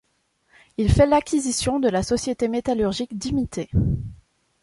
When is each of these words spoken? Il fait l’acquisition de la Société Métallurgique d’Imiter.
Il 0.77 0.91
fait 0.91 1.05
l’acquisition 1.05 1.79
de 1.79 1.87
la 1.87 2.01
Société 2.01 2.47
Métallurgique 2.47 3.19
d’Imiter. 3.19 3.69